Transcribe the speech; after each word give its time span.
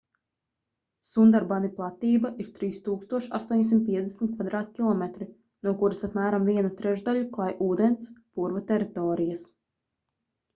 sundarbani 1.07 1.67
platība 1.79 2.31
ir 2.43 2.47
3850 2.59 4.31
km² 4.47 5.29
no 5.67 5.75
kuras 5.83 6.01
apmēram 6.09 6.49
vienu 6.53 6.73
trešdaļu 6.81 7.23
klāj 7.37 7.55
ūdens/purva 7.69 8.65
teritorijas 8.73 9.45